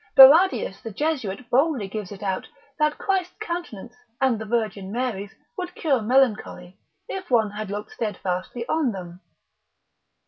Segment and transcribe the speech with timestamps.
[0.17, 2.47] Barradius the Jesuit boldly gives it out,
[2.79, 8.67] that Christ's countenance, and the Virgin Mary's, would cure melancholy, if one had looked steadfastly
[8.67, 9.21] on them.